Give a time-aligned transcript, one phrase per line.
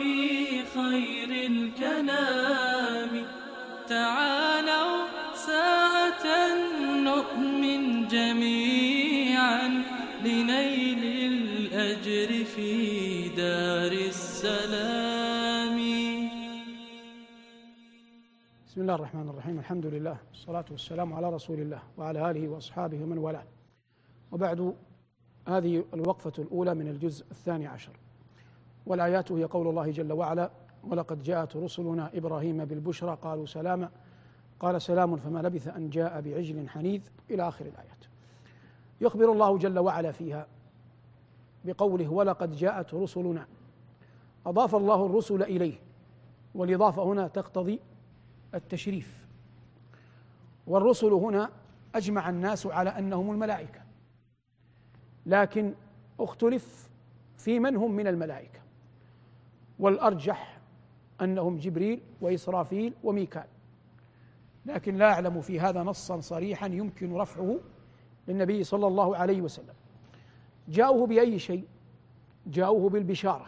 [0.00, 3.12] في خير الكلام.
[3.88, 6.26] تعالوا ساعة
[7.10, 9.68] نؤمن جميعا
[10.24, 15.76] لنيل الأجر في دار السلام.
[18.66, 19.58] بسم الله الرحمن الرحيم.
[19.58, 23.46] الحمد لله والصلاة والسلام على رسول الله وعلى آله وأصحابه ومن والاه.
[24.32, 24.74] وبعد
[25.48, 27.92] هذه الوقفة الأولى من الجزء الثاني عشر.
[28.86, 30.50] والآيات هي قول الله جل وعلا
[30.84, 33.90] ولقد جاءت رسلنا إبراهيم بالبشرى قالوا سلاما.
[34.60, 38.04] قال سلام فما لبث أن جاء بعجل حنيذ إلى آخر الآيات.
[39.00, 40.46] يخبر الله جل وعلا فيها
[41.64, 43.46] بقوله ولقد جاءت رسلنا.
[44.46, 45.78] أضاف الله الرسل إليه
[46.54, 47.80] والإضافة هنا تقتضي
[48.54, 49.26] التشريف.
[50.66, 51.50] والرسل هنا
[51.94, 53.80] أجمع الناس على أنهم الملائكة
[55.26, 55.74] لكن
[56.20, 56.90] اختلف
[57.36, 58.59] في من هم من الملائكة.
[59.80, 60.58] والأرجح
[61.20, 63.44] أنهم جبريل وإسرافيل وميكال.
[64.66, 67.58] لكن لا أعلم في هذا نصا صريحا يمكن رفعه
[68.28, 69.74] للنبي صلى الله عليه وسلم.
[70.68, 71.64] جاءوه بأي شيء؟
[72.46, 73.46] جاءوه بالبشارة.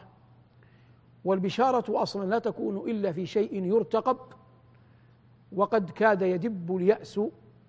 [1.24, 4.18] والبشارة أصلا لا تكون إلا في شيء يرتقب
[5.52, 7.20] وقد كاد يدب اليأس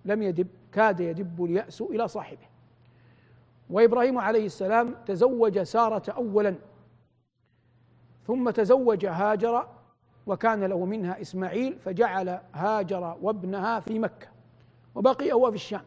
[0.05, 2.47] لم يدب كاد يدب اليأس إلى صاحبه.
[3.69, 6.55] وإبراهيم عليه السلام تزوج سارة أولا.
[8.27, 9.67] ثم تزوج هاجر
[10.27, 14.27] وكان له منها إسماعيل فجعل هاجر وابنها في مكة
[14.95, 15.81] وبقي هو في الشام.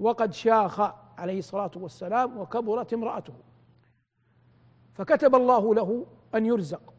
[0.00, 0.80] وقد شاخ
[1.18, 3.32] عليه الصلاة والسلام وكبرت امرأته.
[4.94, 6.94] فكتب الله له أن يرزق.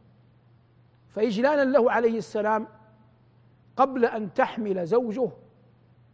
[1.09, 2.67] فإجلالا له عليه السلام
[3.77, 5.29] قبل أن تحمل زوجه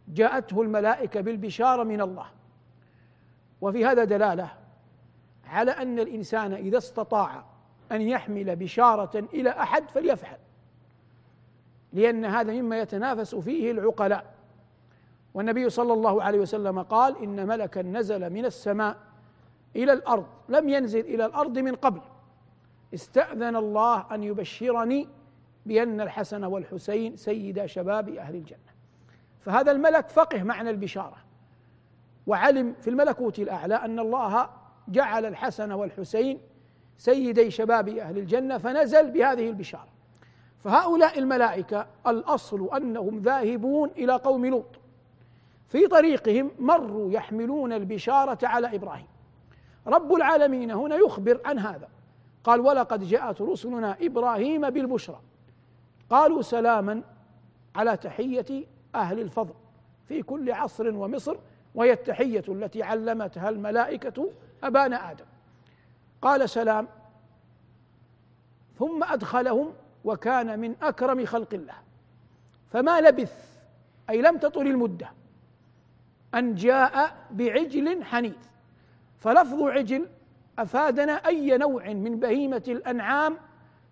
[0.08, 2.26] جاءته الملائكة بالبشارة من الله.
[3.60, 4.52] وفي هذا دلالة
[5.46, 7.44] على أن الإنسان إذا استطاع
[7.92, 10.38] أن يحمل بشارة إلى أحد فليفعل
[11.92, 14.34] لأن هذا مما يتنافس فيه العقلاء.
[15.34, 18.96] والنبي صلى الله عليه وسلم قال إن ملكا نزل من السماء
[19.76, 22.00] إلى الأرض لم ينزل إلى الأرض من قبل.
[22.94, 25.08] استأذن الله أن يبشرني
[25.66, 28.58] بأن الحسن والحسين سيدا شباب أهل الجنة.
[29.40, 31.16] فهذا الملك فقه معنى البشارة
[32.26, 34.48] وعلم في الملكوت الأعلى أن الله
[34.88, 36.40] جعل الحسن والحسين
[36.98, 39.88] سيدي شباب أهل الجنة فنزل بهذه البشارة.
[40.64, 44.78] فهؤلاء الملائكة الأصل أنهم ذاهبون إلى قوم لوط.
[45.68, 49.06] في طريقهم مروا يحملون البشارة على إبراهيم.
[49.86, 51.88] رب العالمين هنا يخبر عن هذا.
[52.44, 55.20] قال ولقد جاءت رسلنا إبراهيم بالبشرى.
[56.10, 57.02] قالوا سلاما
[57.74, 58.64] على تحية
[58.94, 59.54] أهل الفضل
[60.08, 61.36] في كل عصر ومصر
[61.74, 64.30] وهي التحية التي علمتها الملائكة
[64.62, 65.24] أبانا آدم.
[66.22, 66.88] قال سلام.
[68.78, 69.72] ثم أدخلهم
[70.04, 71.74] وكان من أكرم خلق الله.
[72.72, 73.46] فما لبث
[74.10, 75.10] أي لم تطل المدة
[76.34, 78.36] أن جاء بعجل حنيذ.
[79.18, 80.08] فلفظ عجل
[80.58, 83.36] أفادنا أي نوع من بهيمة الأنعام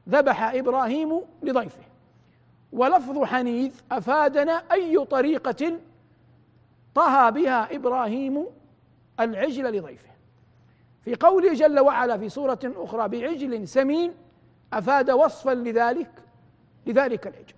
[0.08, 1.82] ذبح إبراهيم لضيفه.
[2.72, 5.78] ولفظ حنيذ أفادنا أي طريقة
[6.94, 8.46] طهى بها إبراهيم
[9.20, 10.13] العجل لضيفه.
[11.04, 14.14] في قوله جل وعلا في سورة أخرى بعجل سمين
[14.72, 16.10] أفاد وصفا لذلك
[16.86, 17.54] لذلك العجل.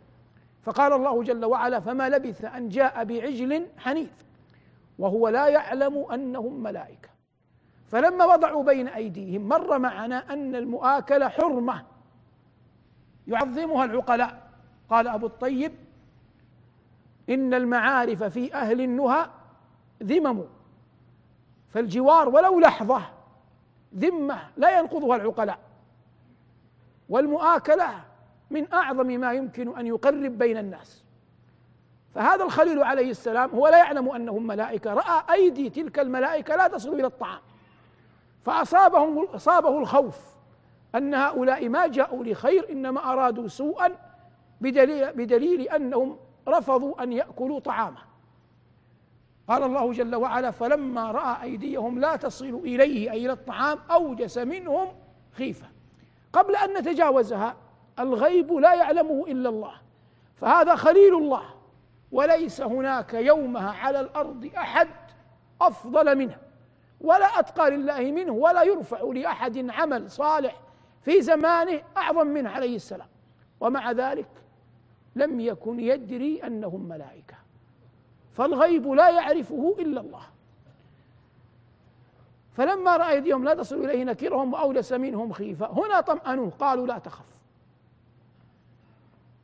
[0.63, 4.11] فقال الله جل وعلا فما لبث أن جاء بعجل حنيذ
[4.99, 7.09] وهو لا يعلم أنهم ملائكة.
[7.87, 11.83] فلما وضعوا بين أيديهم مر معنا أن المؤاكلة حرمة
[13.27, 14.51] يعظمها العقلاء.
[14.91, 15.73] قال أبو الطيب
[17.31, 19.27] إن المعارف في أهل النهى
[20.03, 20.45] ذمم
[21.69, 23.03] فالجوار ولو لحظة
[23.95, 25.59] ذمة لا ينقضها العقلاء.
[27.09, 27.91] والمؤاكلة
[28.51, 31.05] من أعظم ما يمكن أن يقرب بين الناس.
[32.15, 36.95] فهذا الخليل عليه السلام هو لا يعلم أنهم ملائكة رأى أيدي تلك الملائكة لا تصل
[36.95, 37.41] إلى الطعام.
[38.45, 40.21] فأصابهم أصابه الخوف
[40.95, 43.93] أن هؤلاء ما جاءوا لخير إنما أرادوا سوءا
[44.61, 46.17] بدليل, بدليل أنهم
[46.49, 48.01] رفضوا أن يأكلوا طعامه.
[49.49, 54.89] قال الله جل وعلا فلما رأى أيديهم لا تصل إليه أي إلى الطعام أوجس منهم
[55.33, 55.67] خيفة.
[56.33, 57.57] قبل أن نتجاوزها
[57.99, 59.73] الغيب لا يعلمه إلا الله
[60.35, 61.43] فهذا خليل الله.
[62.13, 64.89] وليس هناك يومها على الأرض أحد
[65.61, 66.37] أفضل منه
[67.01, 70.61] ولا أتقى لله منه ولا يرفع لأحد عمل صالح
[71.03, 73.09] في زمانه أعظم منه عليه السلام.
[73.61, 74.29] ومع ذلك
[75.17, 77.46] لم يكن يدري أنهم ملائكة.
[78.37, 80.23] فالغيب لا يعرفه إلا الله.
[82.57, 87.25] فلما رأى ايديهم لا تصل إليه نكرهم واولس منهم خيفة هنا طمأنوه قالوا لا تخف.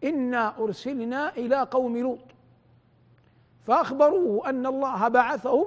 [0.05, 2.19] إنا أرسلنا إلى قوم لوط
[3.67, 5.67] فأخبروه أن الله بعثهم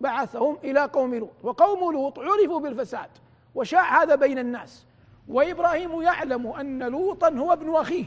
[0.00, 1.30] بعثهم إلى قوم لوط.
[1.42, 3.10] وقوم لوط عرفوا بالفساد
[3.54, 4.86] وشاع هذا بين الناس.
[5.28, 8.04] وإبراهيم يعلم أن لوطا هو ابن أخيه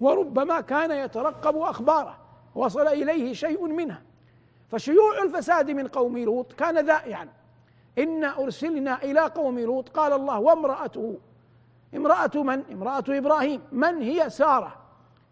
[0.00, 2.21] وربما كان يترقب أخباره.
[2.54, 4.02] وصل إليه شيء منها.
[4.70, 7.28] فشيوع الفساد من قوم لوط كان ذائعا.
[7.98, 11.18] انا أرسلنا إلى قوم لوط قال الله وامرأته.
[11.96, 13.62] امرأة من؟ امرأة إبراهيم.
[13.72, 14.76] من هي؟ سارة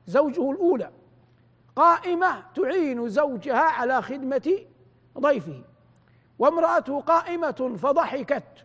[0.06, 0.90] زوجه الأولى.
[1.76, 4.58] قائمة تعين زوجها على خدمة
[5.18, 5.62] ضيفه.
[6.38, 8.64] وامراته قائمة فضحكت.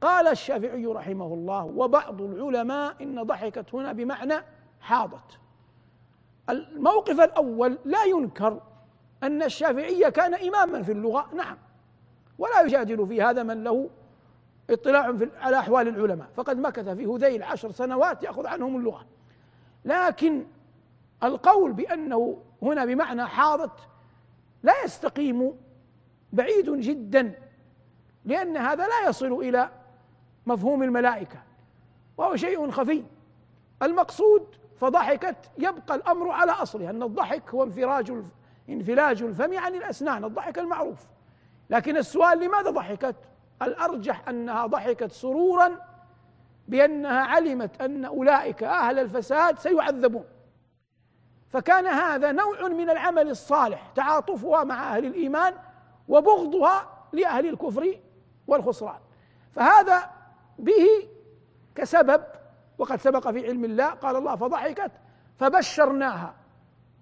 [0.00, 4.34] قال الشافعي رحمه الله وبعض العلماء إن ضحكت هنا بمعنى
[4.80, 5.38] حاضت.
[6.50, 8.60] الموقف الأول لا ينكر
[9.22, 11.56] أن الشافعي كان إماما في اللغة نعم.
[12.38, 13.90] ولا يجادل في هذا من له
[14.70, 16.28] اطلاع في على أحوال العلماء.
[16.36, 19.06] فقد مكث في هذيل عشر سنوات يأخذ عنهم اللغة.
[19.84, 20.46] لكن
[21.22, 23.88] القول بأنه هنا بمعنى حاضت
[24.62, 25.54] لا يستقيم
[26.32, 27.34] بعيد جدا
[28.24, 29.70] لأن هذا لا يصل إلى
[30.46, 31.38] مفهوم الملائكة
[32.16, 33.04] وهو شيء خفي.
[33.82, 34.46] المقصود
[34.84, 38.12] فضحكت يبقى الأمر على اصله أن الضحك هو انفراج
[38.68, 41.06] انفلاج الفم عن الأسنان الضحك المعروف.
[41.70, 43.16] لكن السؤال لماذا ضحكت؟
[43.62, 45.78] الأرجح أنها ضحكت سرورا
[46.68, 50.24] بأنها علمت أن أولئك أهل الفساد سيعذبون.
[51.48, 55.54] فكان هذا نوع من العمل الصالح تعاطفها مع أهل الإيمان
[56.08, 57.98] وبغضها لأهل الكفر
[58.46, 59.00] والخسران.
[59.52, 60.10] فهذا
[60.58, 61.08] به
[61.74, 62.24] كسبب
[62.78, 64.92] وقد سبق في علم الله قال الله فضحكت
[65.38, 66.34] فبشرناها.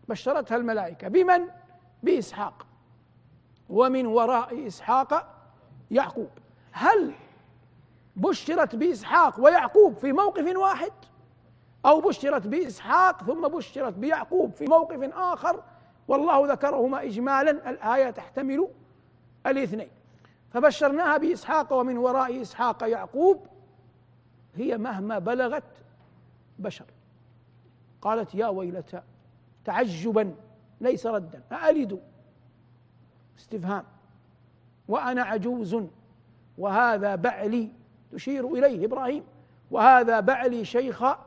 [0.09, 1.09] بشرتها الملائكة.
[1.09, 1.49] بمن؟
[2.03, 2.67] بإسحاق.
[3.69, 5.35] ومن وراء إسحاق
[5.91, 6.31] يعقوب.
[6.73, 7.13] هل
[8.17, 10.93] بشرت بإسحاق ويعقوب في موقف واحد؟
[11.87, 15.63] أو بشرت بإسحاق ثم بشرت بيعقوب في موقف آخر؟
[16.09, 18.69] والله ذكرهما اجمالا الآية تحتمل
[19.47, 19.91] الاثنين.
[20.51, 23.47] فبشرناها بإسحاق ومن وراء إسحاق يعقوب
[24.55, 25.65] هي مهما بلغت
[26.59, 26.85] بشر.
[28.01, 29.03] قالت يا ويلتى
[29.65, 30.35] تعجبا
[30.81, 32.01] ليس ردا أألد؟
[33.39, 33.85] استفهام.
[34.89, 35.77] وأنا عجوز
[36.59, 37.69] وهذا بعلي
[38.13, 39.25] تشير إليه إبراهيم
[39.71, 41.27] وهذا بعلي شيخا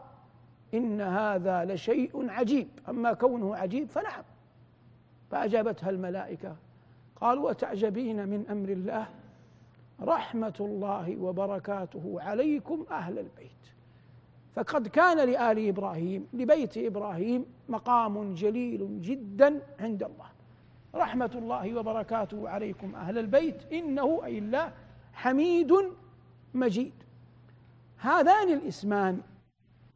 [0.74, 2.68] إن هذا لشيء عجيب.
[2.90, 4.24] أما كونه عجيب فنعم.
[5.32, 6.56] فأجابتها الملائكة
[7.16, 9.08] قالوا وتعجبين من أمر الله؟
[10.02, 13.52] رحمة الله وبركاته عليكم أهل البيت.
[14.56, 20.28] فقد كان لآل إبراهيم لبيت إبراهيم مقام جليل جدا عند الله.
[20.96, 23.74] رحمة الله وبركاته عليكم أهل البيت.
[23.74, 24.74] إنه أي الله
[25.14, 25.74] حميد
[26.54, 26.94] مجيد.
[27.98, 29.22] هذان الإسمان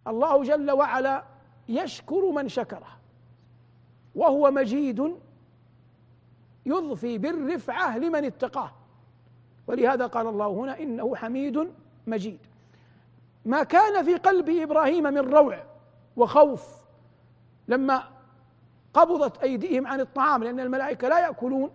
[0.08, 1.24] الله جل وعلا
[1.70, 3.00] يشكر من شكره
[4.16, 5.16] وهو مجيد
[6.66, 8.72] يضفي بالرفعة لمن اتقاه.
[9.70, 11.72] ولهذا قال الله هنا إنه حميد
[12.08, 12.40] مجيد.
[13.46, 15.64] ما كان في قلب إبراهيم من روع
[16.18, 16.76] وخوف
[17.68, 18.04] لما
[18.94, 21.72] قبضت أيديهم عن الطعام لأن الملائكة لا يأكلون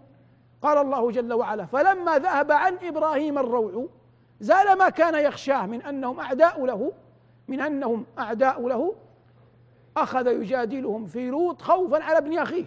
[0.62, 3.86] قال الله جل وعلا فلما ذهب عن إبراهيم الروع
[4.40, 6.92] زال ما كان يخشاه من أنهم أعداء له
[7.48, 8.94] من أنهم أعداء له
[9.96, 12.66] أخذ يجادلهم في لوط خوفا على ابن أخيه.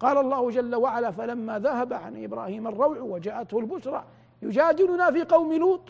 [0.00, 4.04] قال الله جل وعلا فلما ذهب عن إبراهيم الروع وجاءته البشرى
[4.44, 5.80] يجادلنا في قوم لوط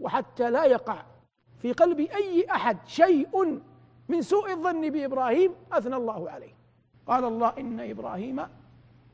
[0.00, 1.02] وحتى لا يقع
[1.58, 3.60] في قلب أي أحد شيء
[4.08, 6.52] من سوء الظن بإبراهيم أثنى الله عليه.
[7.06, 8.42] قال الله إن إبراهيم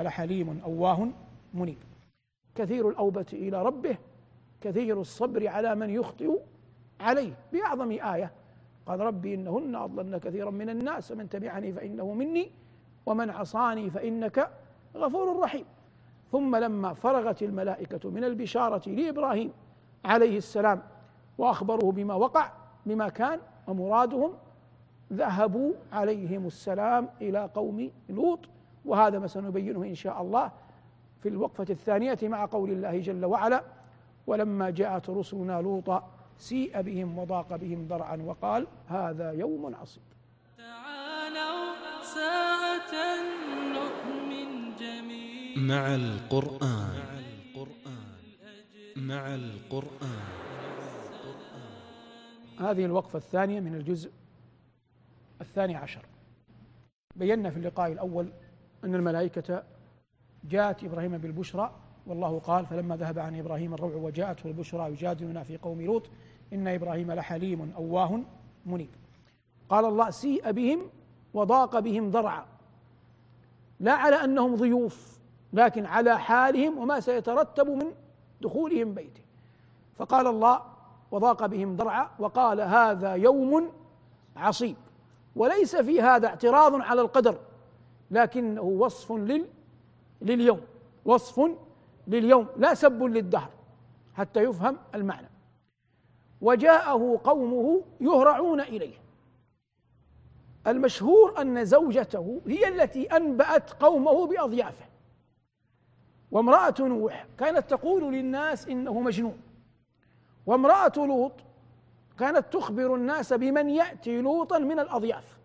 [0.01, 1.09] لحليم أواه
[1.55, 1.79] منيب.
[2.55, 3.97] كثير الأوبة إلى ربه
[4.61, 6.39] كثير الصبر على من يخطئ
[7.01, 8.33] عليه بأعظم آية.
[8.87, 12.51] قال ربي إنهن اضللن كثيرا من الناس ومن تبعني فإنه مني
[13.07, 14.51] ومن عصاني فإنك
[14.97, 15.65] غفور رحيم.
[16.37, 19.53] ثم لما فرغت الملائكة من البشارة لإبراهيم
[20.05, 20.83] عليه السلام
[21.39, 22.51] وأخبروه بما وقع
[22.87, 24.33] بما كان ومرادهم
[25.13, 28.39] ذهبوا عليهم السلام إلى قوم لوط.
[28.85, 30.51] وهذا ما سنبينه إن شاء الله
[31.23, 33.63] في الوقفة الثانية مع قول الله جل وعلا
[34.27, 40.03] ولما جاءت رسلنا لوطا سيء بهم وضاق بهم ذرعا وقال هذا يوم عصيب.
[40.59, 42.93] تعالوا ساعة
[45.67, 46.95] مع القرآن.
[48.97, 50.21] مع القرآن.
[52.59, 54.11] هذه الوقفة الثانية من الجزء
[55.41, 56.05] الثاني عشر.
[57.17, 58.33] بينا في اللقاء الأول
[58.85, 59.63] أن الملائكة
[60.45, 61.75] جاءت إبراهيم بالبشرى
[62.07, 66.11] والله قال فلما ذهب عن إبراهيم الروع وجاءته البشرى يجادلنا في قوم لوط
[66.53, 68.21] إن إبراهيم لحليم أواه
[68.67, 68.91] منيب.
[69.69, 70.91] قال الله سيء بهم
[71.35, 72.47] وضاق بهم ذرعا
[73.81, 75.16] لا على أنهم ضيوف
[75.57, 77.93] لكن على حالهم وما سيترتب من
[78.41, 79.23] دخولهم بيته.
[79.99, 80.63] فقال الله
[81.11, 83.73] وضاق بهم ذرعا وقال هذا يوم
[84.37, 84.77] عصيب
[85.37, 87.39] وليس في هذا اعتراض على القدر
[88.11, 89.47] لكنه وصف لل
[90.23, 90.61] لليوم
[91.05, 91.51] وصف
[92.07, 93.51] لليوم لا سب للدهر
[94.15, 95.29] حتى يفهم المعنى.
[96.41, 98.97] وجاءه قومه يهرعون إليه.
[100.67, 104.87] المشهور أن زوجته هي التي أنبأت قومه بأضيافه.
[106.31, 109.41] وامرأة نوح كانت تقول للناس إنه مجنون.
[110.47, 111.33] وامرأة لوط
[112.19, 115.39] كانت تخبر الناس بمن يأتي لوطا من الأضياف.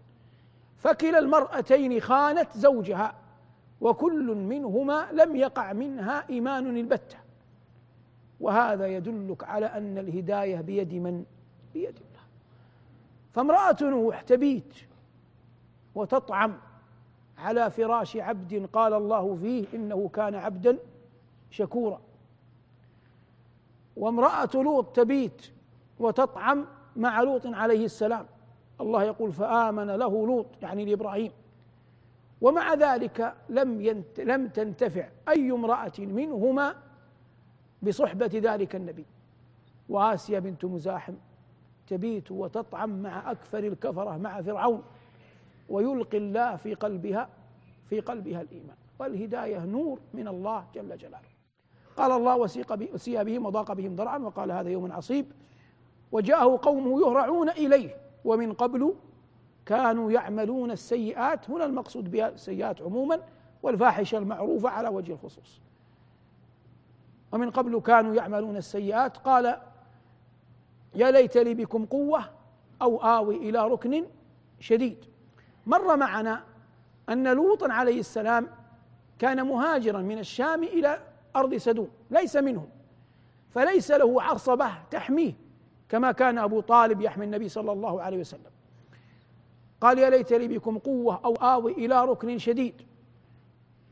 [0.78, 3.16] فكلا المرأتين خانت زوجها
[3.82, 7.18] وكل منهما لم يقع منها إيمان البتة.
[8.40, 11.26] وهذا يدلك على أن الهداية بيد من؟
[11.74, 12.22] بيد الله.
[13.34, 14.74] فامرأة نوح تبيت
[15.96, 16.58] وتطعم
[17.42, 20.78] على فراش عبد قال الله فيه إنه كان عبدا
[21.50, 22.02] شكورا.
[23.98, 25.48] وامرأة لوط تبيت
[26.00, 28.26] وتطعم مع لوط عليه السلام.
[28.82, 31.32] الله يقول فآمن له لوط يعني لإبراهيم.
[32.42, 36.76] ومع ذلك لم ينت لم تنتفع أي امرأة منهما
[37.82, 39.06] بصحبة ذلك النبي.
[39.90, 41.14] وآسيا بنت مزاحم
[41.88, 44.84] تبيت وتطعم مع أكثر الكفرة مع فرعون.
[45.72, 47.30] ويلقي الله في قلبها
[47.90, 48.76] في قلبها الإيمان.
[49.00, 51.32] والهداية نور من الله جل جلاله.
[51.98, 55.26] قال الله وسيق وسيء بهم وضاق بهم ذرعا وقال هذا يوم عصيب.
[56.12, 57.96] وجاءه قومه يهرعون إليه.
[58.26, 58.96] ومن قبل
[59.66, 61.50] كانوا يعملون السيئات.
[61.50, 63.20] هنا المقصود بها السيئات عموما
[63.64, 65.62] والفاحشة المعروفة على وجه الخصوص.
[67.32, 69.18] ومن قبل كانوا يعملون السيئات.
[69.18, 69.58] قال
[70.96, 72.24] يا ليت لي بكم قوة
[72.82, 74.06] أو آوي إلى ركن
[74.60, 75.11] شديد.
[75.66, 76.44] مر معنا
[77.10, 78.48] أن لوطا عليه السلام
[79.20, 81.00] كان مهاجرا من الشام إلى
[81.36, 82.70] أرض سدوم ليس منهم
[83.50, 85.34] فليس له عصبة تحميه
[85.90, 88.52] كما كان أبو طالب يحمي النبي صلى الله عليه وسلم.
[89.82, 92.82] قال يا ليت لي بكم قوة أو آوي إلى ركن شديد.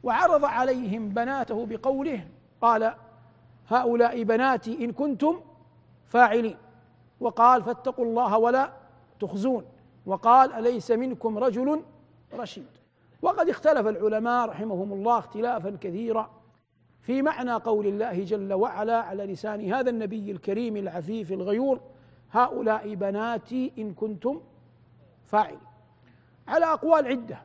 [0.03, 2.27] وعرض عليهم بناته بقوله
[2.61, 2.93] قال
[3.67, 5.41] هؤلاء بناتي إن كنتم
[6.05, 6.57] فاعلين
[7.19, 8.73] وقال فاتقوا الله ولا
[9.19, 9.65] تخزون
[10.09, 11.81] وقال أليس منكم رجل
[12.33, 12.67] رشيد؟
[13.21, 16.29] وقد اختلف العلماء رحمهم الله اختلافا كثيرا
[17.01, 21.79] في معنى قول الله جل وعلا على لسان هذا النبي الكريم العفيف الغيور
[22.31, 24.41] هؤلاء بناتي إن كنتم
[25.25, 25.59] فاعلين.
[26.47, 27.37] على أقوال عدة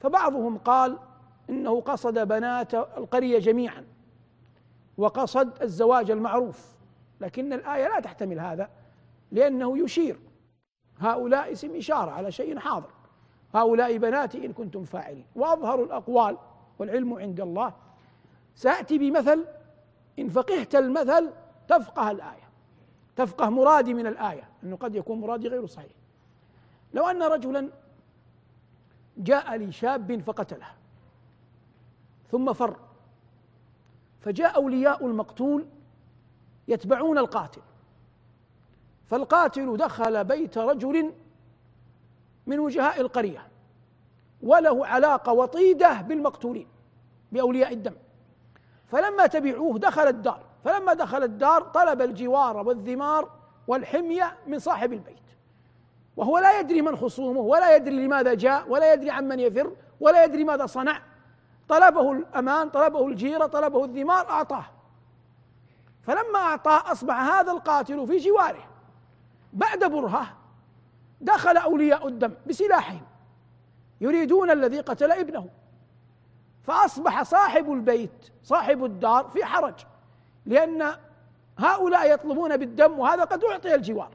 [0.00, 0.98] فبعضهم قال
[1.50, 3.84] إنه قصد بنات القرية جميعا
[4.98, 6.74] وقصد الزواج المعروف
[7.20, 8.68] لكن الآية لا تحتمل هذا
[9.32, 10.29] لأنه يشير
[11.00, 12.90] هؤلاء اسم إشارة على شيء حاضر.
[13.54, 15.26] هؤلاء بناتي إن كنتم فاعلين.
[15.36, 16.38] وأظهر الأقوال
[16.78, 17.72] والعلم عند الله.
[18.54, 19.44] سأتي بمثل
[20.18, 21.30] إن فقهت المثل
[21.68, 22.50] تفقه الآية.
[23.16, 24.48] تفقه مرادي من الآية.
[24.64, 25.92] إنه قد يكون مرادي غير صحيح.
[26.94, 27.70] لو أن رجلا
[29.16, 30.66] جاء لشاب فقتله.
[32.30, 32.76] ثم فر.
[34.20, 35.66] فجاء أولياء المقتول
[36.68, 37.60] يتبعون القاتل.
[39.10, 41.12] فالقاتل دخل بيت رجل
[42.46, 43.48] من وجهاء القرية
[44.42, 46.68] وله علاقة وطيدة بالمقتولين
[47.32, 47.94] بأولياء الدم.
[48.86, 53.30] فلما تبعوه دخل الدار فلما دخل الدار طلب الجوار والذمار
[53.66, 55.16] والحمية من صاحب البيت.
[56.16, 60.44] وهو لا يدري من خصومه ولا يدري لماذا جاء ولا يدري عمن يفر ولا يدري
[60.44, 61.02] ماذا صنع.
[61.68, 64.64] طلبه الأمان طلبه الجيرة طلبه الذمار أعطاه.
[66.02, 68.69] فلما أعطاه أصبح هذا القاتل في جواره.
[69.52, 70.36] بعد برهة
[71.20, 73.02] دخل أولياء الدم بسلاحهم
[74.00, 75.48] يريدون الذي قتل ابنه.
[76.62, 79.74] فأصبح صاحب البيت صاحب الدار في حرج
[80.46, 80.94] لأن
[81.58, 84.10] هؤلاء يطلبون بالدم وهذا قد أعطي الجوار.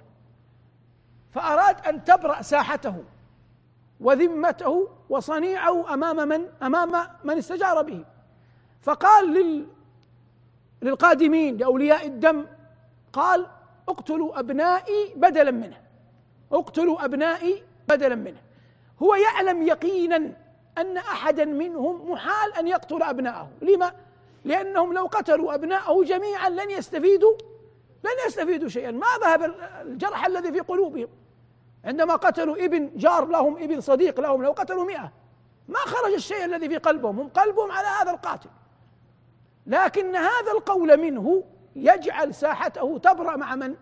[1.31, 3.03] فأراد أن تبرأ ساحته
[3.99, 8.05] وذمته وصنيعه أمام من أمام من استجار به.
[8.81, 9.67] فقال لل
[10.81, 12.45] للقادمين لأولياء الدم
[13.13, 13.47] قال
[13.89, 15.81] اقتلوا أبنائي بدلا منه.
[16.51, 18.41] اقتلوا أبنائي بدلا منه.
[19.03, 20.31] هو يعلم يقينا
[20.77, 23.49] أن أحدا منهم محال أن يقتل أبناءه.
[23.61, 23.91] لما؟
[24.45, 27.33] لأنهم لو قتلوا أبناءه جميعا لن يستفيدوا
[28.03, 28.91] لن يستفيدوا شيئا.
[28.91, 31.07] ما ذهب الجرح الذي في قلوبهم؟
[31.85, 35.11] عندما قتلوا ابن جار لهم ابن صديق لهم لو قتلوا مئة.
[35.67, 37.19] ما خرج الشيء الذي في قلبهم.
[37.19, 38.49] هم قلبهم على هذا القاتل.
[39.67, 41.43] لكن هذا القول منه
[41.75, 43.75] يجعل ساحته تبرأ مع من؟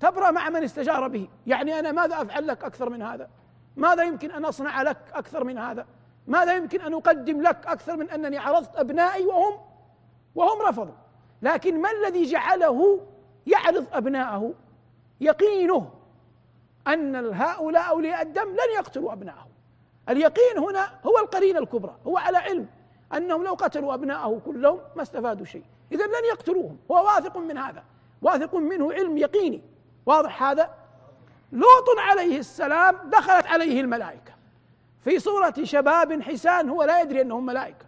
[0.00, 1.28] تبرأ مع من استجار به.
[1.46, 3.28] يعني أنا ماذا أفعل لك أكثر من هذا؟
[3.76, 5.86] ماذا يمكن أن أصنع لك أكثر من هذا؟
[6.26, 9.60] ماذا يمكن أن أقدم لك أكثر من أنني عرضت أبنائي وهم؟
[10.34, 10.94] وهم رفضوا.
[11.42, 13.00] لكن ما الذي جعله
[13.46, 14.54] يعرض أبناءه؟
[15.20, 15.90] يقينه
[16.88, 19.48] أن هؤلاء أولياء الدم لن يقتلوا أبناءه.
[20.08, 22.66] اليقين هنا هو القرينة الكبرى هو على علم.
[23.14, 25.64] أنهم لو قتلوا أبناءه كلهم ما استفادوا شيء.
[25.92, 26.78] إذا لن يقتلوهم.
[26.90, 27.84] هو واثق من هذا.
[28.22, 29.62] واثق منه علم يقيني.
[30.06, 30.70] واضح هذا؟
[31.52, 34.32] لوط عليه السلام دخلت عليه الملائكة.
[35.04, 37.86] في صورة شباب حسان هو لا يدري أنهم ملائكة.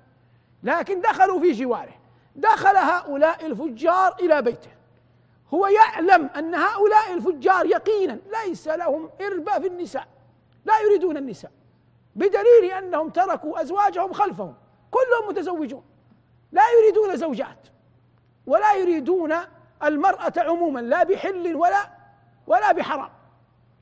[0.62, 1.94] لكن دخلوا في جواره.
[2.37, 4.70] دخل هؤلاء الفجار إلى بيته.
[5.54, 10.06] هو يعلم أن هؤلاء الفجار يقينا ليس لهم إربة في النساء.
[10.64, 11.50] لا يريدون النساء.
[12.16, 14.54] بدليل أنهم تركوا أزواجهم خلفهم.
[14.90, 15.85] كلهم متزوجون.
[16.52, 17.68] لا يريدون زوجات
[18.47, 19.35] ولا يريدون
[19.85, 21.90] المرأة عموما لا بحل ولا
[22.47, 23.11] ولا بحرام.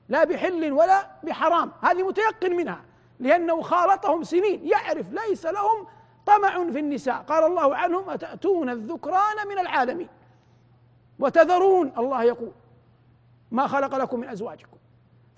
[0.08, 1.72] لا بحل ولا بحرام.
[1.82, 2.84] هذه متيقن منها
[3.20, 4.66] لأنه خالطهم سنين.
[4.66, 5.86] يعرف ليس لهم
[6.26, 7.22] طمع في النساء.
[7.22, 10.08] قال الله عنهم أتأتون الذكران من العالمين؟
[11.18, 12.52] وتذرون الله يقول
[13.50, 14.76] ما خلق لكم من أزواجكم.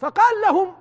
[0.00, 0.74] فقال لهم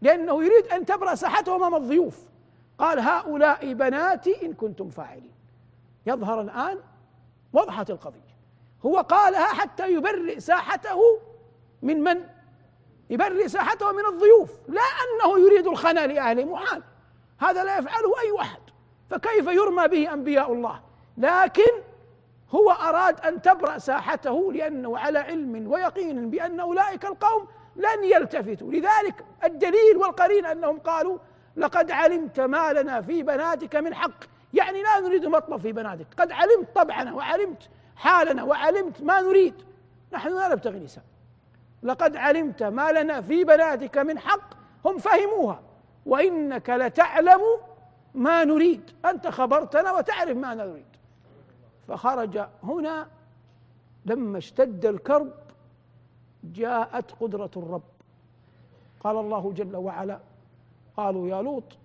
[0.00, 2.31] لأنه يريد أن تبرأ ساحته أمام الضيوف.
[2.78, 5.34] قال هؤلاء بناتي إن كنتم فاعلين.
[6.06, 6.78] يظهر الآن
[7.52, 8.32] وضحت القضية.
[8.86, 11.20] هو قالها حتى يبرئ ساحته
[11.82, 12.24] من من؟
[13.10, 14.50] يبرئ ساحته من الضيوف.
[14.68, 16.82] لا أنه يريد الخنا لأهله محال.
[17.38, 18.60] هذا لا يفعله أي واحد
[19.10, 20.80] فكيف يرمى به أنبياء الله؟
[21.18, 21.70] لكن
[22.50, 28.72] هو أراد أن تبرأ ساحته لأنه على علم ويقين بأن أولئك القوم لن يلتفتوا.
[28.72, 31.18] لذلك الدليل والقرين أنهم قالوا
[31.56, 34.24] لقد علمت ما لنا في بناتك من حق.
[34.54, 36.06] يعني لا نريد مطلب في بناتك.
[36.16, 39.54] قد علمت طبعنا وعلمت حالنا وعلمت ما نريد.
[40.12, 41.04] نحن لا نبتغي نساء.
[41.82, 44.54] لقد علمت ما لنا في بناتك من حق.
[44.84, 45.62] هم فهموها.
[46.06, 47.40] وإنك لتعلم
[48.14, 48.90] ما نريد.
[49.04, 50.86] أنت خبرتنا وتعرف ما نريد.
[51.88, 53.08] فخرج هنا
[54.06, 55.32] لما اشتد الكرب
[56.44, 57.82] جاءت قدرة الرب.
[59.00, 60.18] قال الله جل وعلا
[60.96, 61.78] قالوا يا لوط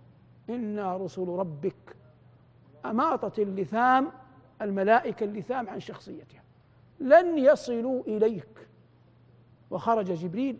[0.50, 1.96] إنا رسل ربك.
[2.86, 4.12] أماطت اللثام
[4.62, 6.44] الملائكة اللثام عن شخصيتها.
[7.00, 8.68] لن يصلوا إليك.
[9.72, 10.58] وخرج جبريل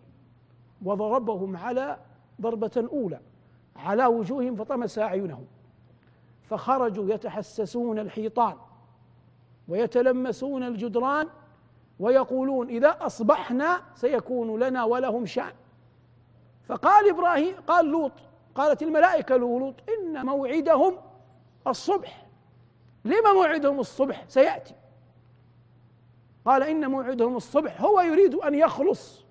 [0.84, 1.98] وضربهم على
[2.40, 3.20] ضربة أولى
[3.76, 5.46] على وجوههم فطمس أعينهم.
[6.42, 8.56] فخرجوا يتحسسون الحيطان
[9.68, 11.28] ويتلمسون الجدران
[12.00, 15.52] ويقولون إذا أصبحنا سيكون لنا ولهم شأن.
[16.66, 18.12] فقال إبراهيم قال لوط
[18.58, 20.98] قالت الملائكة لوط إن موعدهم
[21.66, 22.26] الصبح.
[23.04, 24.74] لما موعدهم الصبح؟ سيأتي.
[26.44, 27.80] قال إن موعدهم الصبح.
[27.80, 29.24] هو يريد أن يخلص.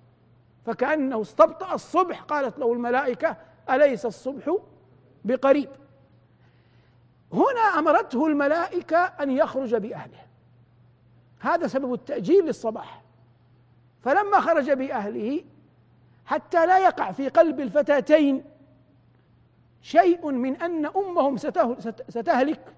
[0.66, 2.22] فكأنه استبطأ الصبح.
[2.22, 3.36] قالت له الملائكة
[3.70, 4.56] أليس الصبح
[5.24, 5.68] بقريب؟
[7.32, 10.26] هنا أمرته الملائكة أن يخرج بأهله.
[11.40, 13.02] هذا سبب التأجيل للصباح.
[14.02, 15.44] فلما خرج بأهله
[16.26, 18.57] حتى لا يقع في قلب الفتاتين
[19.88, 21.36] شيء من أن أمهم
[22.08, 22.74] ستهلك.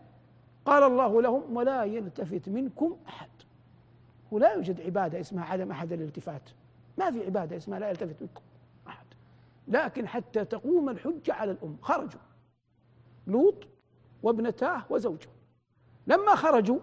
[0.65, 3.29] قال الله لهم ولا يلتفت منكم أحد.
[4.31, 6.51] ولا يوجد عبادة اسمها عدم أحد الالتفات
[6.99, 8.43] ما في عبادة اسمها لا يلتفت منكم
[8.87, 9.07] أحد.
[9.69, 11.77] لكن حتى تقوم الحجة على الأم.
[11.83, 12.21] خرجوا.
[13.27, 13.67] لوط
[14.23, 15.29] وابنتاه وزوجه.
[16.07, 16.79] لما خرجوا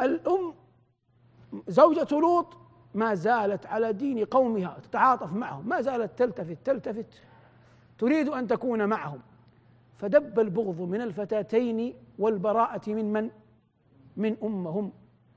[0.00, 0.54] الأم
[1.68, 2.56] زوجة لوط
[2.94, 5.68] ما زالت على دين قومها تتعاطف معهم.
[5.68, 7.06] ما زالت تلتفت تلتفت.
[7.98, 9.20] تريد أن تكون معهم.
[9.96, 13.30] فدب البغض من الفتاتين والبراءة من من؟
[14.16, 14.92] من أمهم.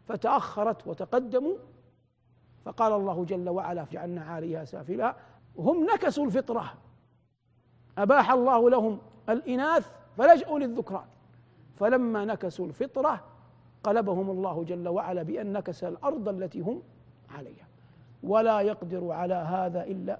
[0.05, 1.55] فتأخرت وتقدموا.
[2.65, 5.15] فقال الله جل وعلا جعلنا عاليها سافلها.
[5.57, 6.73] هم نكسوا الفطرة.
[7.97, 11.05] أباح الله لهم الإناث فلجأوا للذكران.
[11.75, 13.23] فلما نكسوا الفطرة
[13.83, 16.81] قلبهم الله جل وعلا بأن نكس الأرض التي هم
[17.29, 17.67] عليها.
[18.23, 20.19] ولا يقدر على هذا إلا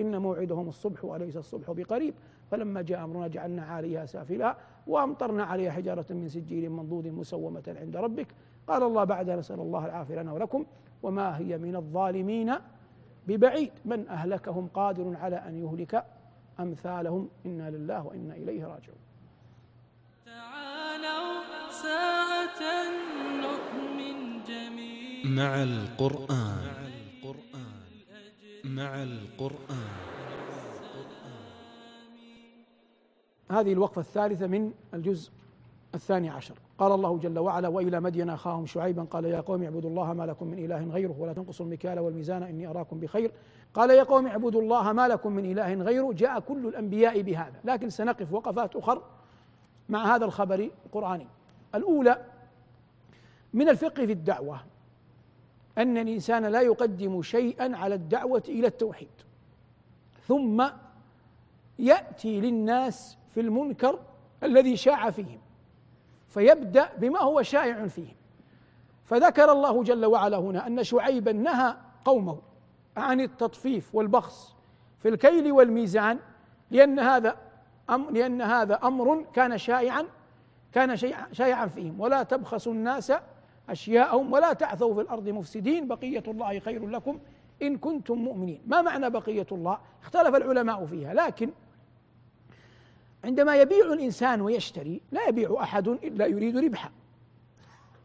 [0.00, 2.14] إن موعدهم الصبح وليس الصبح بقريب.
[2.50, 8.26] فلما جاء أمرنا جعلنا عاليها سافلها وأمطرنا عليها حجارة من سجيل منضود مسومة عند ربك.
[8.68, 10.64] قال الله بعدها نسأل الله العافية لنا ولكم
[11.02, 12.54] وما هي من الظالمين
[13.26, 13.72] ببعيد.
[13.84, 16.04] من أهلكهم قادر على أن يهلك
[16.60, 18.98] أمثالهم؟ إنا لله وإنا إليه راجعون.
[20.26, 22.62] تعالوا ساعة
[23.44, 25.26] نؤمن جميعا.
[25.26, 26.81] مع القرآن.
[28.76, 29.88] مع القرآن.
[33.50, 35.30] هذه الوقفة الثالثة من الجزء
[35.94, 36.54] الثاني عشر.
[36.78, 40.46] قال الله جل وعلا وإلى مدين أخاهم شعيبا؟ قال يا قوم اعبدوا الله ما لكم
[40.46, 43.32] من إله غيره ولا تنقصوا المكيال والميزان إني أراكم بخير.
[43.74, 46.12] قال يا قوم اعبدوا الله ما لكم من إله غيره.
[46.12, 47.60] جاء كل الأنبياء بهذا.
[47.64, 49.02] لكن سنقف وقفات أخر
[49.88, 51.26] مع هذا الخبر القرآني.
[51.74, 52.24] الأولى
[53.52, 54.60] من الفقه في الدعوة.
[55.78, 59.08] أن الإنسان لا يقدم شيئا على الدعوة إلى التوحيد.
[60.28, 60.68] ثم
[61.78, 63.98] يأتي للناس في المنكر
[64.42, 65.38] الذي شاع فيهم
[66.28, 68.14] فيبدأ بما هو شائع فيهم.
[69.04, 72.38] فذكر الله جل وعلا هنا أن شعيبا نهى قومه
[72.96, 74.54] عن التطفيف والبخس
[74.98, 76.18] في الكيل والميزان
[76.70, 77.36] لأن هذا
[77.90, 80.04] أم لأن هذا أمر كان شائعا
[80.72, 80.96] كان
[81.32, 82.00] شائعا فيهم.
[82.00, 83.12] ولا تبخسوا الناس
[83.72, 85.88] أشياءهم ولا تعثوا في الأرض مفسدين.
[85.88, 87.18] بقية الله خير لكم
[87.62, 88.62] إن كنتم مؤمنين.
[88.66, 91.14] ما معنى بقية الله؟ اختلف العلماء فيها.
[91.14, 91.50] لكن
[93.24, 96.90] عندما يبيع الإنسان ويشتري لا يبيع أحد إلا يريد ربحا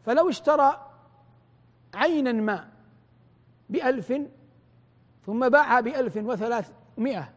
[0.06, 0.90] فلو اشترى
[1.94, 2.68] عينا ما
[3.68, 4.12] بألف
[5.26, 7.32] ثم باعها بألف وثلاثمائة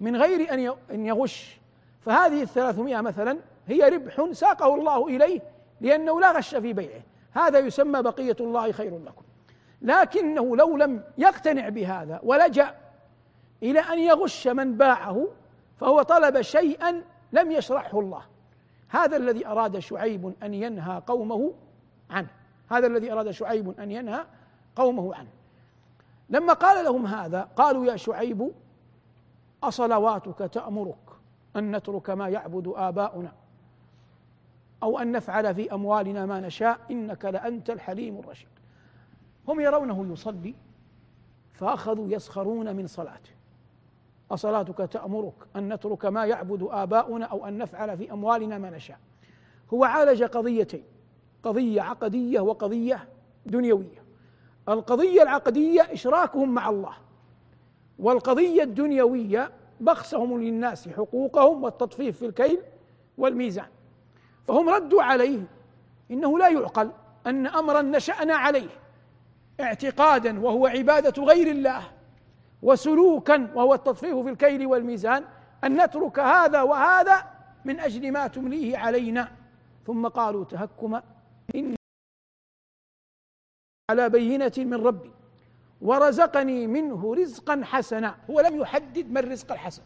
[0.00, 0.54] من غير
[0.90, 1.58] أن يغش
[2.00, 5.40] فهذه الثلاثمائة مثلا هي ربح ساقه الله إليه
[5.80, 7.02] لأنه لا غش في بيعه.
[7.34, 9.22] هذا يسمى بقية الله خير لكم.
[9.82, 12.74] لكنه لو لم يقتنع بهذا ولجأ
[13.62, 15.28] إلى أن يغش من باعه
[15.76, 18.22] فهو طلب شيئا لم يشرحه الله.
[18.88, 21.52] هذا الذي أراد شعيب أن ينهى قومه
[22.10, 22.28] عنه.
[22.70, 24.24] هذا الذي أراد شعيب أن ينهى
[24.76, 25.30] قومه عنه.
[26.30, 28.52] لما قال لهم هذا قالوا يا شعيب
[29.62, 30.96] أصلواتك تأمرك
[31.56, 33.32] أن نترك ما يعبد آباؤنا؟
[34.82, 38.48] أو أن نفعل في أموالنا ما نشاء إنك لأنت الحليم الرشيد.
[39.48, 40.54] هم يرونه يصلي
[41.52, 43.30] فأخذوا يسخرون من صلاته.
[44.30, 48.98] أصلاتك تأمرك أن نترك ما يعبد آباؤنا أو أن نفعل في أموالنا ما نشاء.
[49.74, 50.84] هو عالج قضيتين
[51.42, 53.08] قضية عقدية وقضية
[53.46, 54.04] دنيوية.
[54.68, 56.94] القضية العقدية إشراكهم مع الله
[57.98, 62.58] والقضية الدنيوية بخسهم للناس حقوقهم والتطفيف في الكيل
[63.18, 63.66] والميزان.
[64.46, 65.42] فهم ردوا عليه.
[66.10, 66.90] إنه لا يعقل
[67.26, 68.68] أن أمرا نشأنا عليه.
[69.60, 71.82] اعتقادا وهو عبادة غير الله.
[72.62, 75.24] وسلوكا وهو التطفيف في الكيل والميزان.
[75.64, 77.24] أن نترك هذا وهذا
[77.64, 79.32] من أجل ما تمليه علينا.
[79.86, 81.02] ثم قالوا تهكما
[81.54, 81.76] إن
[83.90, 85.10] على بينة من ربي.
[85.80, 88.16] ورزقني منه رزقا حسنا.
[88.30, 89.82] هو لم يحدد ما الرزق الحسن.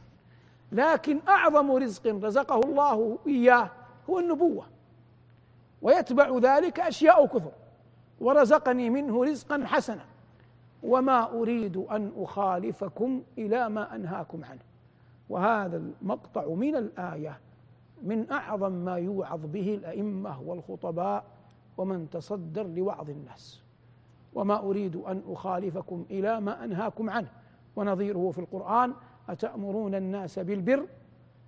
[0.73, 3.71] لكن أعظم رزق رزقه الله إياه.
[4.11, 4.65] هو النبوة.
[5.83, 7.53] ويتبع ذلك أشياء كثر.
[8.21, 10.05] ورزقني منه رزقا حسنا.
[10.83, 14.61] وما أريد أن أخالفكم إلى ما أنهاكم عنه.
[15.29, 17.41] وهذا المقطع من الآية
[18.03, 21.25] من أعظم ما يوعظ به الأئمة والخطباء
[21.77, 23.63] ومن تصدر لوعظ الناس.
[24.35, 27.29] وما أريد أن أخالفكم إلى ما أنهاكم عنه.
[27.77, 28.93] ونظيره في القرآن
[29.29, 30.87] أتأمرون الناس بالبر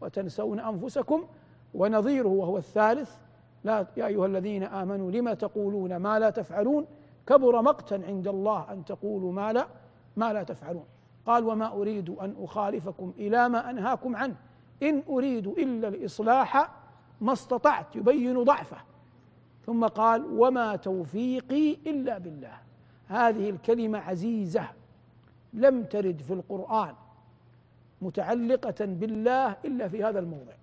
[0.01, 1.25] وتنسون أنفسكم
[1.75, 3.17] ونظيره وهو الثالث
[3.65, 6.87] لا يا أيها الذين آمنوا لم تقولون ما لا تفعلون؟
[7.27, 9.67] كبر مقتا عند الله أن تقولوا ما لا
[10.17, 10.85] ما لا تفعلون.
[11.27, 14.37] قال وما أريد أن أخالفكم إلى ما أنهاكم عنه.
[14.83, 16.71] إن أريد إلا الإصلاح
[17.21, 18.77] ما استطعت يبين ضعفه.
[19.67, 22.59] ثم قال وما توفيقي إلا بالله.
[23.07, 24.65] هذه الكلمة عزيزة
[25.53, 26.95] لم ترد في القرآن
[28.03, 30.60] متعلقة بالله إلا في هذا الموضع.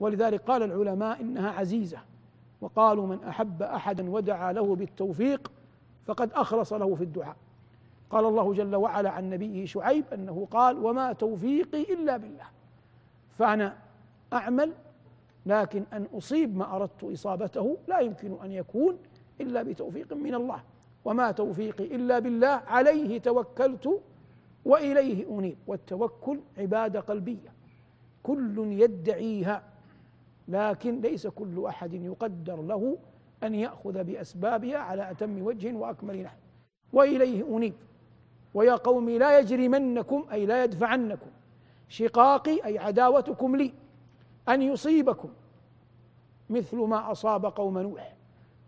[0.00, 1.98] ولذلك قال العلماء إنها عزيزة.
[2.60, 5.52] وقالوا من أحب أحدا ودعا له بالتوفيق
[6.06, 7.36] فقد أخلص له في الدعاء.
[8.10, 12.46] قال الله جل وعلا عن نبيه شعيب أنه قال وما توفيقي إلا بالله.
[13.38, 13.76] فأنا
[14.32, 14.72] أعمل
[15.46, 18.98] لكن أن أصيب ما أردت إصابته لا يمكن أن يكون
[19.40, 20.62] إلا بتوفيق من الله.
[21.04, 24.00] وما توفيقي إلا بالله عليه توكلت
[24.64, 25.56] وإليه أنيب.
[25.66, 27.52] والتوكل عباده قلبية
[28.22, 29.62] كل يدعيها
[30.48, 32.98] لكن ليس كل أحد يقدر له
[33.42, 36.36] أن يأخذ بأسبابها على أتم وجه وأكمل نحو.
[36.92, 37.74] وإليه أنيب.
[38.54, 41.30] ويا قوم لا يجرمنكم أي لا يدفعنكم.
[41.88, 43.72] شقاقي أي عداوتكم لي.
[44.48, 45.28] أن يصيبكم.
[46.50, 48.14] مثل ما أصاب قوم نوح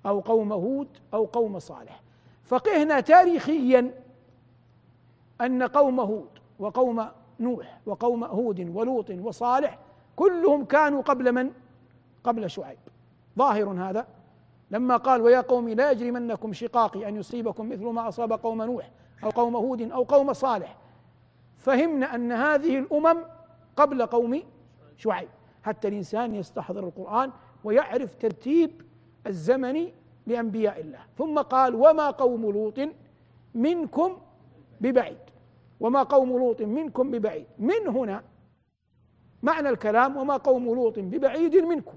[0.06, 2.02] أو قوم هود أو قوم صالح.
[2.44, 3.94] فقهنا تاريخيا
[5.40, 7.06] أن قوم هود وقوم
[7.40, 9.78] نوح وقوم هود ولوط وصالح
[10.16, 11.50] كلهم كانوا قبل من؟
[12.26, 12.78] قبل شعيب.
[13.38, 14.06] ظاهر هذا
[14.70, 18.90] لما قال ويا قوم لا يجرمنكم شقاقي أن يصيبكم مثل ما أصاب قوم نوح
[19.24, 20.76] أو قوم هود أو قوم صالح.
[21.58, 23.22] فهمنا أن هذه الأمم
[23.76, 24.42] قبل قوم
[24.96, 25.28] شعيب.
[25.62, 27.30] حتى الإنسان يستحضر القرآن
[27.64, 28.82] ويعرف ترتيب
[29.26, 29.88] الزمن
[30.26, 31.00] لأنبياء الله.
[31.18, 32.80] ثم قال وما قوم لوط
[33.54, 34.16] منكم
[34.80, 35.18] ببعيد.
[35.80, 37.46] وما قوم لوط منكم ببعيد.
[37.58, 38.22] من هنا
[39.42, 41.96] معنى الكلام وما قوم لوط ببعيد منكم.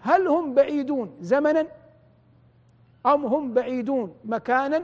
[0.00, 1.66] هل هم بعيدون زمنا
[3.06, 4.82] أم هم بعيدون مكانا؟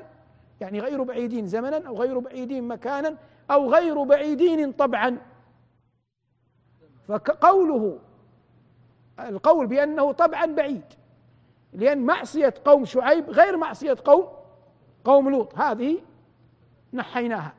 [0.61, 3.17] يعني غير بعيدين زمنا أو غير بعيدين مكانا
[3.51, 5.19] أو غير بعيدين طبعا.
[7.09, 7.99] فقوله
[9.21, 10.85] القول بأنه طبعا بعيد
[11.73, 14.29] لأن معصية قوم شعيب غير معصية قوم
[15.05, 15.99] قوم لوط هذه
[16.93, 17.53] نحيناها.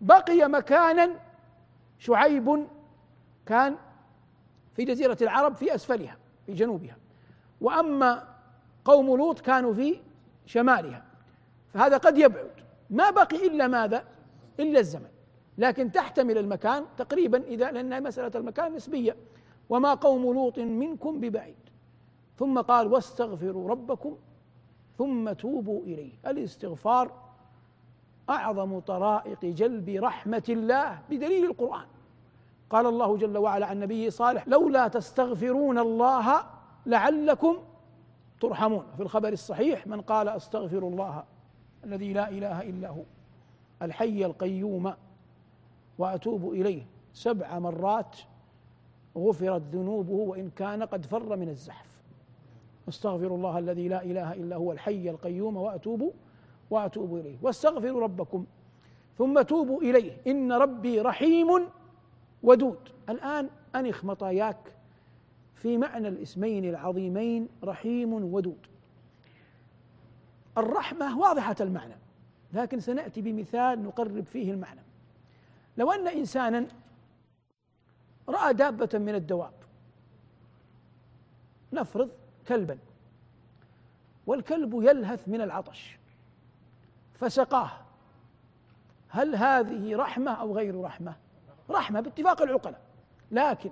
[0.00, 1.10] بقي مكانا
[1.98, 2.66] شعيب
[3.46, 3.76] كان
[4.76, 6.16] في جزيرة العرب في أسفلها.
[6.46, 6.96] في جنوبها.
[7.60, 8.28] وأما
[8.84, 9.96] قوم لوط كانوا في
[10.46, 11.04] شمالها.
[11.74, 12.50] فهذا قد يبعد.
[12.90, 14.04] ما بقي إلا ماذا؟
[14.60, 15.08] إلا الزمن.
[15.58, 19.16] لكن تحتمل المكان تقريبا إذا لأن مسألة المكان نسبية.
[19.68, 21.54] وما قوم لوط منكم ببعيد.
[22.38, 24.16] ثم قال واستغفروا ربكم
[24.98, 26.12] ثم توبوا إليه.
[26.26, 27.12] الاستغفار
[28.30, 31.86] أعظم طرائق جلب رحمة الله بدليل القرآن.
[32.70, 36.44] قال الله جل وعلا عن نبيه صالح لولا تستغفرون الله
[36.86, 37.58] لعلكم
[38.40, 38.84] ترحمون.
[38.96, 41.24] في الخبر الصحيح من قال أستغفر الله
[41.84, 43.02] الذي لا إله إلا هو
[43.82, 44.94] الحي القيوم
[45.98, 46.82] وأتوب إليه.
[47.12, 48.16] سبع مرات
[49.18, 52.00] غفرت ذنوبه وإن كان قد فر من الزحف.
[52.88, 56.12] أستغفر الله الذي لا إله إلا هو الحي القيوم وأتوب
[56.70, 57.36] وأتوب إليه.
[57.42, 58.44] واستغفروا ربكم
[59.18, 60.12] ثم توبوا إليه.
[60.26, 61.68] إن ربي رحيم
[62.44, 62.88] ودود.
[63.08, 64.76] الآن أنخ مطاياك
[65.54, 68.66] في معنى الاسمين العظيمين رحيم ودود.
[70.58, 71.94] الرحمة واضحة المعنى
[72.52, 74.80] لكن سنأتي بمثال نقرب فيه المعنى.
[75.76, 76.66] لو أن إنسانا
[78.28, 79.52] رأى دابة من الدواب
[81.72, 82.10] نفرض
[82.48, 82.78] كلبا
[84.26, 85.98] والكلب يلهث من العطش
[87.14, 87.70] فسقاه
[89.08, 91.14] هل هذه رحمة أو غير رحمة؟
[91.70, 92.80] رحمة باتفاق العقلاء.
[93.30, 93.70] لكن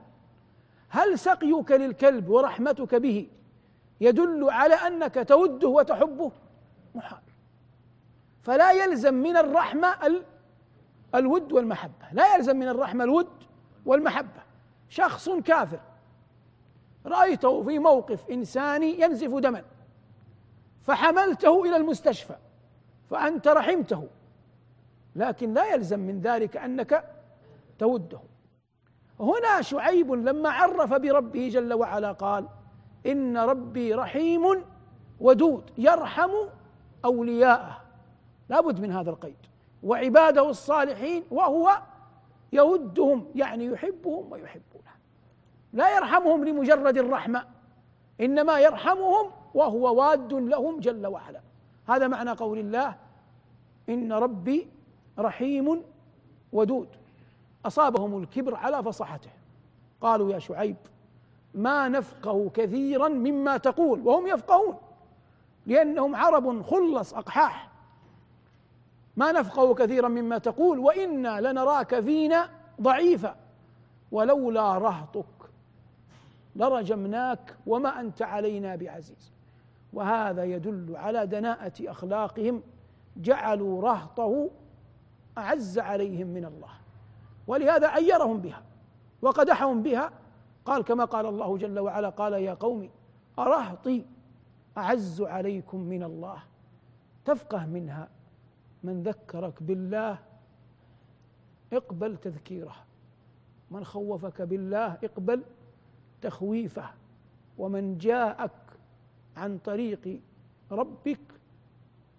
[0.89, 3.29] هل سقيك للكلب ورحمتك به
[4.01, 6.33] يدل على أنك توده وتحبه
[6.95, 7.23] محال.
[8.43, 9.95] فلا يلزم من الرحمة
[11.15, 12.07] الود والمحبة.
[12.13, 13.29] لا يلزم من الرحمة الود
[13.87, 14.43] والمحبة.
[14.89, 15.81] شخص كافر.
[17.07, 19.65] رأيته في موقف إنساني ينزف دما.
[20.83, 22.37] فحملته إلى المستشفى.
[23.11, 24.09] فأنت رحمته.
[25.17, 27.05] لكن لا يلزم من ذلك أنك
[27.79, 28.21] توده
[29.21, 32.49] هنا شعيب لما عرف بربه جل وعلا قال
[33.07, 34.65] إن ربي رحيم
[35.21, 36.31] ودود يرحم
[37.05, 37.81] أولياءه.
[38.49, 39.37] لابد من هذا القيد.
[39.83, 41.79] وعباده الصالحين وهو
[42.53, 44.91] يودهم يعني يحبهم ويحبونه.
[45.73, 47.45] لا يرحمهم لمجرد الرحمة
[48.21, 51.41] إنما يرحمهم وهو واد لهم جل وعلا.
[51.87, 52.97] هذا معنى قول الله
[53.89, 54.69] إن ربي
[55.19, 55.83] رحيم
[56.53, 56.89] ودود.
[57.67, 59.31] أصابهم الكبر على فصحته
[60.01, 60.77] قالوا يا شعيب
[61.55, 64.07] ما نفقه كثيرا مما تقول.
[64.07, 64.77] وهم يفقهون
[65.67, 67.71] لأنهم عرب خلص أقحاح.
[69.17, 73.37] ما نفقه كثيرا مما تقول وإنا لنراك فينا ضعيفا.
[74.13, 75.25] ولولا رهطك
[76.57, 79.33] لرجمناك وما أنت علينا بعزيز.
[79.93, 82.63] وهذا يدل على دناءة أخلاقهم.
[83.17, 84.51] جعلوا رهطه
[85.39, 86.82] أعز عليهم من الله.
[87.53, 88.63] ولهذا عيرهم بها
[89.23, 90.11] وقدحهم بها.
[90.65, 92.91] قال كما قال الله جل وعلا قال يا قوم
[93.39, 94.05] أرهطي
[94.79, 96.43] أعز عليكم من الله.
[97.25, 98.09] تفقه منها
[98.83, 100.19] من ذكرك بالله
[101.73, 102.77] اقبل تذكيره.
[103.71, 105.43] من خوفك بالله اقبل
[106.23, 106.85] تخويفه.
[107.59, 108.51] ومن جاءك
[109.37, 110.21] عن طريق
[110.71, 111.21] ربك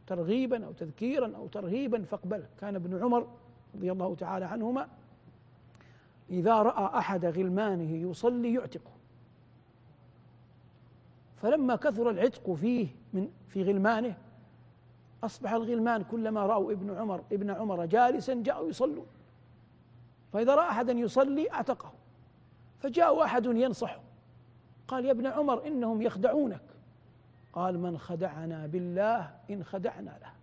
[0.08, 2.48] ترغيبا أو تذكيرا أو ترهيبا فاقبله.
[2.62, 3.28] كان ابن عمر
[3.76, 4.88] رضي الله تعالى عنهما
[6.34, 8.92] إذا رأى أحد غلمانه يصلي يعتقه.
[11.42, 14.18] فلما كثر العتق فيه من في غلمانه
[15.24, 19.06] أصبح الغلمان كلما رأوا ابن عمر ابن عمر جالسا جاءوا يصلون.
[20.34, 21.92] فإذا رأى أحدا يصلي أعتقه.
[22.80, 24.00] فجاء أحد ينصحه.
[24.88, 26.62] قال يا ابن عمر إنهم يخدعونك.
[27.54, 30.34] قال من خدعنا بالله إن خدعنا له.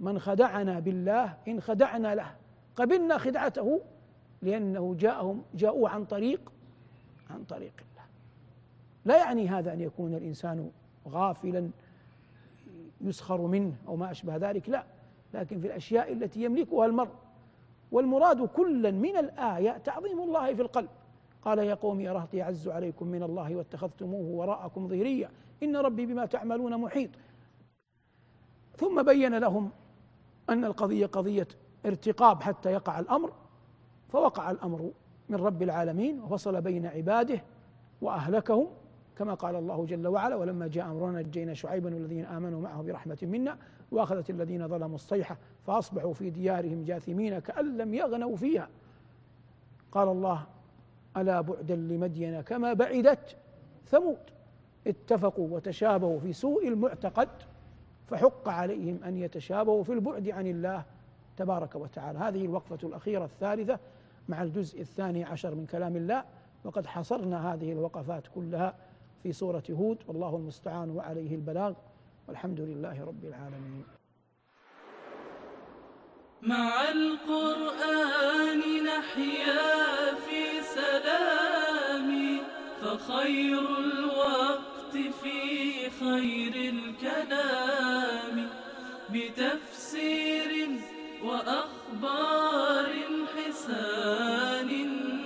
[0.00, 2.34] من خدعنا بالله إن خدعنا له.
[2.76, 3.80] قبلنا خدعته؟
[4.42, 6.52] لأنه جاءهم جاءوا عن طريق
[7.30, 8.06] عن طريق الله.
[9.04, 10.70] لا يعني هذا أن يكون الإنسان
[11.08, 11.70] غافلا
[13.00, 14.84] يسخر منه أو ما أشبه ذلك لا.
[15.34, 17.10] لكن في الأشياء التي يملكها المرء.
[17.92, 20.88] والمراد كلا من الآية تعظيم الله في القلب.
[21.42, 25.30] قال يا قوم أرهطي أعز عليكم من الله واتخذتموه وراءكم ظهريا
[25.62, 27.10] إن ربي بما تعملون محيط.
[28.76, 29.70] ثم بين لهم
[30.50, 31.48] أن القضية قضية
[31.86, 33.32] ارتقاب حتى يقع الأمر.
[34.12, 34.90] فوقع الأمر
[35.28, 37.40] من رب العالمين وفصل بين عباده
[38.02, 38.66] وأهلكهم
[39.16, 43.58] كما قال الله جل وعلا ولما جاء أمرنا نجينا شعيبا والذين آمنوا معه برحمة منا
[43.92, 48.68] وأخذت الذين ظلموا الصيحة فأصبحوا في ديارهم جاثمين كأن لم يغنوا فيها.
[49.92, 50.46] قال الله
[51.16, 53.36] ألا بعدا لمدين كما بعدت
[53.86, 54.18] ثمود؟
[54.86, 57.28] اتفقوا وتشابهوا في سوء المعتقد
[58.06, 60.84] فحق عليهم أن يتشابهوا في البعد عن الله
[61.36, 62.18] تبارك وتعالى.
[62.18, 63.78] هذه الوقفة الأخيرة الثالثة
[64.30, 66.24] مع الجزء الثاني عشر من كلام الله
[66.64, 68.74] وقد حصرنا هذه الوقفات كلها
[69.22, 71.74] في سورة هود والله المستعان وعليه البلاغ
[72.28, 73.84] والحمد لله رب العالمين.
[76.42, 82.10] مع القرآن نحيا في سلام
[82.82, 88.48] فخير الوقت في خير الكلام.
[89.12, 90.50] بتفسير
[91.24, 92.89] وأخبار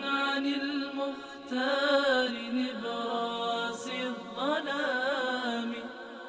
[0.05, 5.73] عن المختار نبراس الظلام.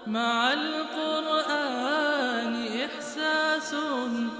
[0.08, 1.86] مع القرآن
[2.86, 3.76] إحساس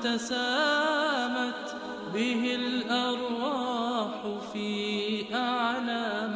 [0.04, 1.76] تسامت
[2.14, 4.12] به الأرواح
[4.54, 6.30] في أعلى